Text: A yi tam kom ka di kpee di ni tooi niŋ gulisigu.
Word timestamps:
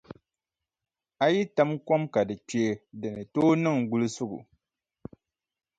A 1.23 1.25
yi 1.33 1.41
tam 1.55 1.69
kom 1.87 2.03
ka 2.13 2.21
di 2.29 2.35
kpee 2.47 2.71
di 2.99 3.07
ni 3.15 3.23
tooi 3.33 3.55
niŋ 3.63 3.77
gulisigu. 3.89 4.39